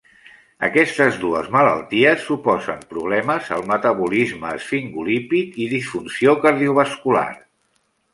[0.67, 7.29] Aquestes dues malalties suposen problemes al metabolisme esfingolípid i disfunció cardiovascular.